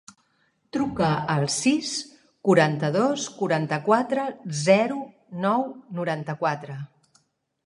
[0.75, 1.91] Truca al sis,
[2.49, 4.25] quaranta-dos, quaranta-quatre,
[4.63, 4.99] zero,
[5.45, 5.69] nou,
[6.01, 6.81] noranta-quatre.